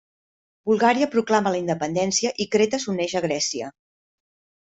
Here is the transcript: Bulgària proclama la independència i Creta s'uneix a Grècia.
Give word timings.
Bulgària 0.69 1.07
proclama 1.15 1.51
la 1.55 1.59
independència 1.63 2.33
i 2.45 2.49
Creta 2.55 2.81
s'uneix 2.85 3.15
a 3.19 3.23
Grècia. 3.29 3.71